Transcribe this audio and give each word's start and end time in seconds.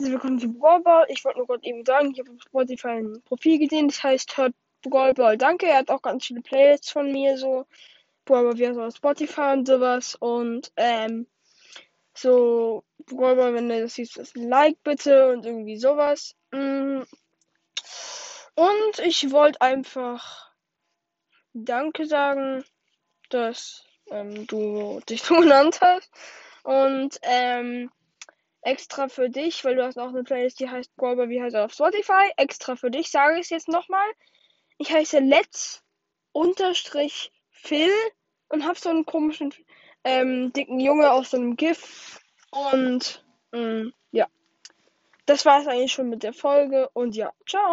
willkommen 0.00 0.40
zu 0.40 0.48
Brawlball. 0.48 1.06
Ich 1.08 1.24
wollte 1.24 1.38
nur 1.38 1.46
gerade 1.46 1.64
eben 1.64 1.84
sagen, 1.84 2.10
ich 2.10 2.18
habe 2.18 2.32
auf 2.32 2.42
Spotify 2.42 2.88
ein 2.88 3.22
Profil 3.22 3.60
gesehen, 3.60 3.88
das 3.88 4.02
heißt 4.02 4.36
hört 4.36 4.54
Brawlball. 4.82 5.38
Danke, 5.38 5.66
er 5.66 5.78
hat 5.78 5.90
auch 5.90 6.02
ganz 6.02 6.26
viele 6.26 6.42
Playlists 6.42 6.90
von 6.90 7.12
mir, 7.12 7.38
so 7.38 7.66
Brawlball 8.24 8.58
wie 8.58 8.68
auf 8.68 8.96
Spotify 8.96 9.52
und 9.52 9.66
sowas. 9.66 10.16
Und 10.16 10.72
ähm, 10.76 11.28
so 12.12 12.82
Brawlball, 13.06 13.54
wenn 13.54 13.68
du 13.68 13.80
das 13.80 13.94
siehst, 13.94 14.18
das 14.18 14.34
Like 14.34 14.82
bitte 14.82 15.30
und 15.30 15.46
irgendwie 15.46 15.76
sowas. 15.76 16.34
Mm. 16.50 17.02
Und 18.56 18.98
ich 19.04 19.30
wollte 19.30 19.60
einfach 19.60 20.50
Danke 21.52 22.06
sagen, 22.06 22.64
dass 23.30 23.84
ähm, 24.10 24.46
du 24.48 25.00
dich 25.08 25.22
so 25.22 25.36
genannt 25.40 25.80
hast. 25.80 26.10
Und 26.64 27.18
ähm, 27.22 27.90
extra 28.64 29.08
für 29.08 29.30
dich, 29.30 29.64
weil 29.64 29.76
du 29.76 29.84
hast 29.84 29.98
auch 29.98 30.08
eine 30.08 30.24
Playlist, 30.24 30.60
die 30.60 30.68
heißt 30.68 30.94
Brawlball, 30.96 31.28
wie 31.28 31.40
heißt 31.40 31.54
er 31.54 31.66
auf 31.66 31.72
Spotify. 31.72 32.32
Extra 32.36 32.76
für 32.76 32.90
dich 32.90 33.10
sage 33.10 33.36
ich 33.36 33.42
es 33.42 33.50
jetzt 33.50 33.68
nochmal. 33.68 34.06
Ich 34.78 34.92
heiße 34.92 35.20
Let's 35.20 35.82
unterstrich 36.32 37.32
Phil 37.50 37.92
und 38.48 38.66
hab 38.66 38.78
so 38.78 38.90
einen 38.90 39.06
komischen 39.06 39.52
ähm, 40.04 40.52
dicken 40.52 40.80
Junge 40.80 41.10
aus 41.10 41.30
so 41.30 41.36
einem 41.36 41.56
GIF. 41.56 42.20
Und 42.50 43.24
mh, 43.52 43.60
mm, 43.60 43.92
ja, 44.12 44.26
das 45.26 45.44
war 45.44 45.60
es 45.60 45.66
eigentlich 45.66 45.92
schon 45.92 46.08
mit 46.08 46.22
der 46.22 46.32
Folge. 46.32 46.88
Und 46.92 47.16
ja, 47.16 47.32
ciao. 47.46 47.72